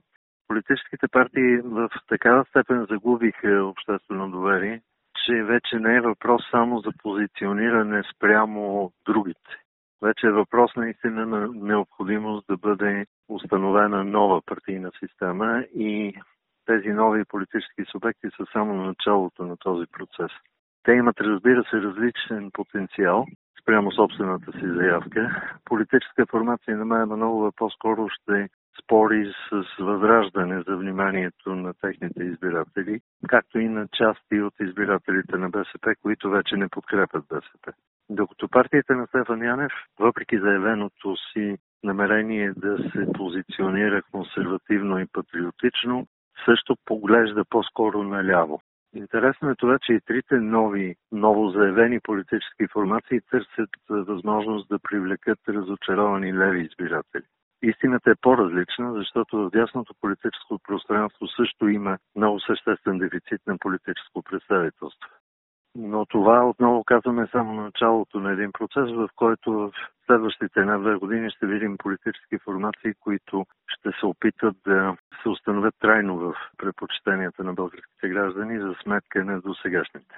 Политическите 0.49 1.09
партии 1.09 1.57
в 1.57 1.91
такава 2.09 2.45
степен 2.45 2.87
загубиха 2.91 3.65
обществено 3.65 4.31
доверие, 4.31 4.81
че 5.25 5.43
вече 5.43 5.79
не 5.79 5.97
е 5.97 6.01
въпрос 6.01 6.43
само 6.51 6.79
за 6.81 6.91
позициониране 7.03 8.03
спрямо 8.15 8.93
другите. 9.07 9.51
Вече 10.03 10.27
е 10.27 10.31
въпрос 10.31 10.77
наистина 10.77 11.27
на 11.27 11.49
необходимост 11.55 12.47
да 12.47 12.57
бъде 12.57 13.07
установена 13.29 14.05
нова 14.05 14.43
партийна 14.47 14.91
система 14.99 15.65
и 15.75 16.15
тези 16.67 16.89
нови 16.89 17.25
политически 17.25 17.85
субекти 17.85 18.29
са 18.37 18.47
само 18.53 18.75
на 18.75 18.85
началото 18.85 19.43
на 19.47 19.57
този 19.57 19.87
процес. 19.93 20.31
Те 20.85 20.93
имат, 20.93 21.21
разбира 21.21 21.65
се, 21.65 21.77
различен 21.77 22.51
потенциал 22.53 23.27
спрямо 23.63 23.93
собствената 23.93 24.53
си 24.53 24.67
заявка. 24.67 25.43
Политическа 25.65 26.27
формация 26.27 26.77
на 26.77 26.85
Майя 26.85 27.07
Манолова 27.07 27.53
по-скоро 27.57 28.09
ще 28.09 28.49
спори 28.83 29.33
с 29.51 29.83
възраждане 29.83 30.63
за 30.69 30.77
вниманието 30.77 31.55
на 31.55 31.75
техните 31.75 32.23
избиратели, 32.23 33.01
както 33.29 33.59
и 33.59 33.69
на 33.69 33.89
части 33.89 34.41
от 34.41 34.55
избирателите 34.61 35.37
на 35.37 35.51
БСП, 35.51 35.95
които 36.03 36.31
вече 36.31 36.57
не 36.57 36.69
подкрепят 36.69 37.25
БСП. 37.29 37.73
Докато 38.11 38.49
партията 38.49 38.95
на 38.95 39.07
Стефан 39.07 39.43
Янев, 39.43 39.73
въпреки 40.01 40.39
заявеното 40.39 41.17
си 41.33 41.57
намерение 41.85 42.53
да 42.57 42.77
се 42.79 43.13
позиционира 43.13 44.03
консервативно 44.13 44.99
и 44.99 45.07
патриотично, 45.13 46.07
също 46.45 46.77
поглежда 46.85 47.45
по-скоро 47.51 48.03
наляво. 48.03 48.61
Интересно 48.95 49.51
е 49.51 49.55
това, 49.55 49.79
че 49.83 49.93
и 49.93 50.01
трите 50.01 50.37
нови, 50.37 50.97
ново 51.13 51.51
заявени 51.51 52.01
политически 52.01 52.67
формации 52.73 53.21
търсят 53.31 53.71
възможност 53.89 54.69
да 54.69 54.79
привлекат 54.79 55.39
разочаровани 55.49 56.35
леви 56.35 56.61
избиратели. 56.61 57.25
Истината 57.63 58.11
е 58.11 58.21
по-различна, 58.21 58.95
защото 58.95 59.37
в 59.37 59.51
дясното 59.51 59.95
политическо 60.01 60.59
пространство 60.59 61.27
също 61.27 61.69
има 61.69 61.99
много 62.17 62.41
съществен 62.41 62.99
дефицит 62.99 63.41
на 63.47 63.59
политическо 63.59 64.23
представителство. 64.23 65.11
Но 65.77 66.07
това, 66.07 66.45
отново 66.49 66.85
казваме, 66.85 67.27
само 67.33 67.53
началото 67.53 68.21
на 68.21 68.33
един 68.33 68.53
процес, 68.53 68.91
в 68.91 69.09
който 69.17 69.53
в 69.53 69.73
следващите 70.07 70.61
една-две 70.61 70.95
години 70.95 71.31
ще 71.31 71.47
видим 71.47 71.77
политически 71.79 72.39
формации, 72.39 72.95
които 73.01 73.47
ще 73.67 73.91
се 74.01 74.07
опитат 74.07 74.57
да 74.67 74.97
се 75.23 75.29
установят 75.29 75.75
трайно 75.81 76.17
в 76.17 76.35
предпочитанията 76.59 77.45
на 77.45 77.55
българските 77.55 78.09
граждани 78.09 78.59
за 78.59 78.75
сметка 78.83 79.25
на 79.25 79.41
досегашните. 79.41 80.15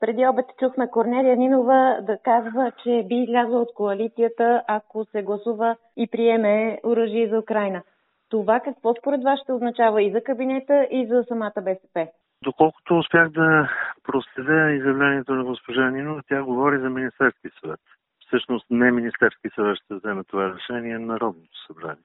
Преди 0.00 0.26
обед 0.26 0.46
чухме 0.58 0.90
Корнелия 0.90 1.36
Нинова 1.36 1.98
да 2.02 2.18
казва, 2.24 2.72
че 2.82 3.04
би 3.08 3.14
излязла 3.14 3.60
от 3.60 3.74
коалицията, 3.74 4.62
ако 4.68 5.04
се 5.04 5.22
гласува 5.22 5.76
и 5.96 6.06
приеме 6.10 6.78
оръжие 6.84 7.28
за 7.28 7.38
Украина. 7.38 7.82
Това 8.30 8.60
какво 8.60 8.94
според 8.94 9.22
вас 9.22 9.40
ще 9.40 9.52
означава 9.52 10.02
и 10.02 10.12
за 10.12 10.20
кабинета, 10.20 10.86
и 10.90 11.06
за 11.06 11.24
самата 11.28 11.62
БСП? 11.62 12.06
Доколкото 12.46 12.98
успях 12.98 13.28
да 13.28 13.70
проследя 14.04 14.70
изявлението 14.70 15.34
на 15.34 15.44
госпожа 15.44 15.90
Нинова, 15.90 16.22
тя 16.28 16.42
говори 16.42 16.78
за 16.78 16.90
Министерски 16.90 17.48
съвет. 17.60 17.80
Всъщност 18.26 18.66
не 18.70 18.90
Министерски 18.90 19.48
съвет 19.54 19.78
ще 19.84 19.94
вземе 19.94 20.24
това 20.24 20.54
решение, 20.54 20.98
Народното 20.98 21.66
събрание. 21.66 22.04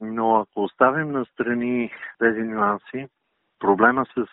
Но 0.00 0.36
ако 0.36 0.62
оставим 0.62 1.12
на 1.12 1.24
страни 1.24 1.90
тези 2.18 2.42
нюанси, 2.42 3.08
проблема 3.58 4.06
с 4.16 4.26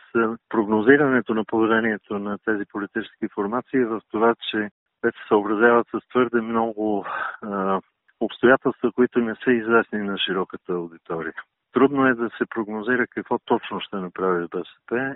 прогнозирането 0.49 1.33
на 1.33 1.45
поведението 1.45 2.19
на 2.19 2.37
тези 2.45 2.63
политически 2.71 3.27
формации 3.35 3.79
е 3.79 3.85
в 3.85 4.01
това, 4.11 4.35
че 4.51 4.69
те 5.01 5.07
се 5.11 5.27
съобразяват 5.27 5.87
с 5.87 6.09
твърде 6.09 6.41
много 6.41 7.05
а, 7.41 7.81
обстоятелства, 8.19 8.91
които 8.91 9.19
не 9.19 9.35
са 9.43 9.51
известни 9.51 9.99
на 9.99 10.17
широката 10.17 10.73
аудитория. 10.73 11.33
Трудно 11.73 12.07
е 12.07 12.13
да 12.13 12.29
се 12.37 12.45
прогнозира 12.45 13.07
какво 13.07 13.39
точно 13.39 13.79
ще 13.79 13.95
направи 13.95 14.47
БСП. 14.51 15.15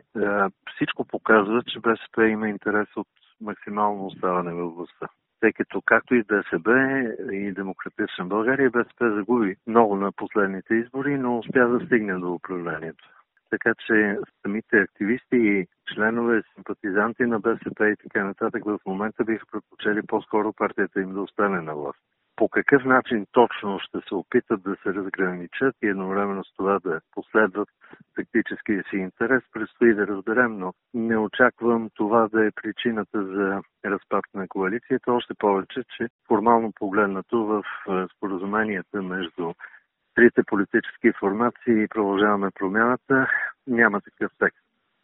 Всичко 0.75 1.05
показва, 1.05 1.63
че 1.63 1.79
БСП 1.79 2.27
има 2.27 2.49
интерес 2.49 2.87
от 2.95 3.07
максимално 3.41 4.05
оставане 4.05 4.53
във 4.53 4.75
властта. 4.75 5.07
Тъй 5.39 5.53
като 5.53 5.81
както 5.85 6.15
и 6.15 6.23
ДСБ 6.23 6.71
и 7.31 7.51
Демократична 7.51 8.25
България, 8.25 8.69
БСП 8.69 9.13
загуби 9.15 9.55
много 9.67 9.95
на 9.95 10.11
последните 10.11 10.75
избори, 10.75 11.17
но 11.17 11.39
успя 11.39 11.67
да 11.67 11.85
стигне 11.85 12.13
до 12.13 12.33
управлението. 12.33 13.09
Така 13.49 13.73
че 13.87 14.17
самите 14.41 14.77
активисти 14.77 15.35
и 15.37 15.67
членове, 15.93 16.43
симпатизанти 16.55 17.23
на 17.23 17.39
БСП 17.39 17.89
и 17.89 17.95
така 17.95 18.23
нататък 18.23 18.65
в 18.65 18.79
момента 18.85 19.23
биха 19.23 19.45
предпочели 19.51 20.01
по-скоро 20.07 20.53
партията 20.53 21.01
им 21.01 21.13
да 21.13 21.21
остане 21.21 21.61
на 21.61 21.75
власт 21.75 21.99
по 22.35 22.49
какъв 22.49 22.85
начин 22.85 23.25
точно 23.31 23.79
ще 23.79 23.97
се 24.07 24.15
опитат 24.15 24.63
да 24.63 24.75
се 24.75 24.93
разграничат 24.93 25.75
и 25.83 25.87
едновременно 25.87 26.43
с 26.43 26.55
това 26.57 26.79
да 26.79 27.01
последват 27.11 27.69
тактическия 28.15 28.83
си 28.89 28.95
интерес, 28.95 29.43
предстои 29.53 29.93
да 29.93 30.07
разберем, 30.07 30.57
но 30.57 30.73
не 30.93 31.17
очаквам 31.17 31.89
това 31.95 32.27
да 32.27 32.45
е 32.45 32.51
причината 32.51 33.23
за 33.23 33.61
разпад 33.85 34.25
на 34.33 34.47
коалицията, 34.47 35.13
още 35.13 35.33
повече, 35.33 35.83
че 35.97 36.07
формално 36.27 36.71
погледнато 36.71 37.45
в 37.45 37.63
споразуменията 38.17 39.01
между 39.01 39.53
трите 40.15 40.43
политически 40.43 41.11
формации 41.19 41.83
и 41.83 41.87
продължаваме 41.87 42.49
промяната, 42.59 43.27
няма 43.67 44.01
такъв 44.01 44.31
текст. 44.39 44.59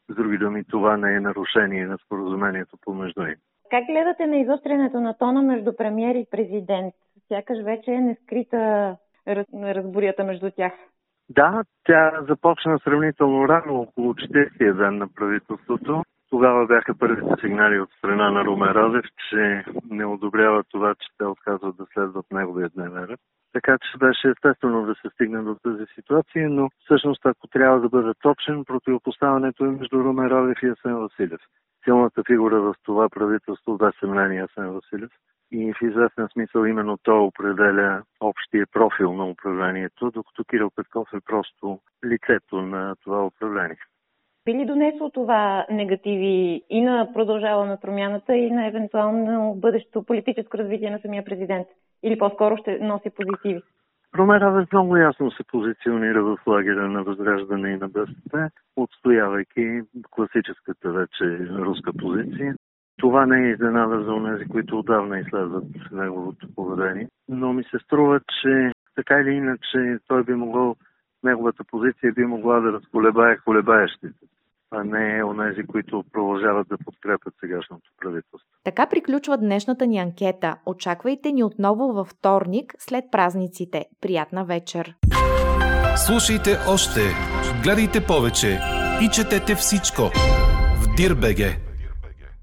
С 0.10 0.16
други 0.16 0.38
думи, 0.38 0.64
това 0.64 0.98
не 0.98 1.16
е 1.16 1.20
нарушение 1.20 1.88
на 1.88 1.98
споразумението 1.98 2.78
помежду 2.86 3.22
им. 3.22 3.36
Как 3.70 3.86
гледате 3.86 4.26
на 4.26 4.38
изострянето 4.38 5.00
на 5.00 5.18
тона 5.18 5.42
между 5.42 5.76
премьер 5.76 6.16
и 6.16 6.26
президент? 6.32 6.94
Сякаш 7.30 7.58
вече 7.64 7.92
е 7.92 8.02
нескрита 8.02 8.96
раз, 9.28 9.46
разборията 9.54 10.24
между 10.24 10.52
тях. 10.52 10.74
Да, 11.30 11.64
тя 11.84 12.12
започна 12.30 12.80
сравнително 12.84 13.48
рано, 13.48 13.82
около 13.82 14.14
40 14.14 14.74
ден 14.74 14.98
на 14.98 15.08
правителството. 15.08 16.04
Тогава 16.30 16.66
бяха 16.66 16.96
първите 17.00 17.42
сигнали 17.42 17.80
от 17.80 17.90
страна 17.98 18.32
на 18.32 18.46
Румен 18.46 18.72
Радев, 18.72 19.06
че 19.30 19.64
не 19.90 20.06
одобрява 20.06 20.64
това, 20.64 20.96
че 20.96 21.08
те 21.18 21.26
отказват 21.26 21.78
да 21.78 21.86
следват 21.94 22.26
неговия 22.32 22.70
дневен 22.70 23.04
ред. 23.04 23.20
Така 23.54 23.78
че 23.78 23.98
беше 23.98 24.28
естествено 24.30 24.86
да 24.86 24.96
се 24.96 25.10
стигне 25.14 25.42
до 25.42 25.56
тази 25.56 25.86
ситуация, 25.96 26.50
но 26.50 26.70
всъщност 26.86 27.26
ако 27.26 27.48
трябва 27.48 27.80
да 27.80 27.90
бъде 27.90 28.12
точен, 28.22 28.66
противопоставянето 28.66 29.66
е 29.66 29.70
между 29.70 30.04
Румен 30.04 30.28
Радев 30.28 30.58
и 30.64 30.68
Асен 30.68 30.96
Василев 30.96 31.42
силната 31.84 32.24
фигура 32.28 32.62
в 32.62 32.76
това 32.84 33.10
правителство 33.10 33.78
без 33.78 33.94
съмнение 34.00 34.44
Асен 34.44 34.72
Василев. 34.72 35.12
И 35.52 35.74
в 35.74 35.82
известен 35.82 36.28
смисъл 36.34 36.66
именно 36.66 36.98
то 37.04 37.24
определя 37.24 38.02
общия 38.20 38.68
профил 38.68 39.14
на 39.14 39.30
управлението, 39.30 40.12
докато 40.12 40.44
Кирил 40.44 40.70
Петков 40.76 41.08
е 41.14 41.20
просто 41.26 41.80
лицето 42.06 42.62
на 42.62 42.96
това 43.04 43.26
управление. 43.26 43.78
Би 44.46 44.54
ли 44.54 44.66
донесло 44.66 45.10
това 45.10 45.66
негативи 45.70 46.62
и 46.70 46.82
на 46.82 47.14
продължава 47.14 47.66
на 47.66 47.80
промяната 47.80 48.36
и 48.36 48.52
на 48.52 48.68
евентуално 48.68 49.56
бъдещето 49.56 50.04
политическо 50.04 50.58
развитие 50.58 50.90
на 50.90 51.00
самия 51.00 51.26
президент? 51.26 51.68
Или 52.04 52.18
по-скоро 52.18 52.58
ще 52.58 52.80
носи 52.80 53.10
позитиви? 53.10 53.62
Румен 54.18 54.38
Радев 54.38 54.72
много 54.72 54.98
ясно 54.98 55.32
се 55.32 55.44
позиционира 55.44 56.24
в 56.24 56.38
лагера 56.48 56.90
на 56.90 57.04
Възраждане 57.04 57.70
и 57.70 57.78
на 57.78 57.90
БСП, 57.90 58.50
отстоявайки 58.76 59.82
класическата 60.12 60.92
вече 60.92 61.40
руска 61.50 61.94
позиция. 61.94 62.56
Това 63.00 63.26
не 63.26 63.48
е 63.48 63.52
изненада 63.52 64.04
за 64.04 64.38
тези, 64.38 64.50
които 64.50 64.80
отдавна 64.80 65.20
изследват 65.20 65.64
неговото 65.92 66.48
поведение, 66.56 67.08
но 67.30 67.54
ми 67.54 67.64
се 67.64 67.80
струва, 67.86 68.20
че 68.42 68.72
така 68.96 69.20
или 69.20 69.32
иначе 69.32 69.98
той 70.08 70.24
би 70.24 70.34
могъл, 70.34 70.76
неговата 71.24 71.64
позиция 71.64 72.14
би 72.14 72.26
могла 72.26 72.60
да 72.60 72.72
разколебае 72.72 73.38
колебаещите 73.46 74.26
а 74.72 74.84
не 74.84 75.24
онези, 75.24 75.68
които 75.68 76.04
продължават 76.14 76.68
да 76.68 76.78
подкрепят 76.78 77.34
сегашното 77.40 77.92
правителство. 78.02 78.50
Така 78.64 78.86
приключва 78.90 79.38
днешната 79.38 79.88
ни 79.88 79.98
анкета. 79.98 80.56
Очаквайте 80.66 81.32
ни 81.32 81.44
отново 81.44 81.94
във 81.94 82.08
вторник 82.08 82.74
след 82.80 83.06
празниците. 83.12 83.86
Приятна 84.02 84.46
вечер! 84.46 84.96
Слушайте 85.96 86.50
още, 86.74 87.00
гледайте 87.64 88.00
повече 88.08 88.60
и 89.02 89.10
четете 89.14 89.56
всичко 89.56 90.02
в 90.82 90.96
Дирбеге. 90.98 91.69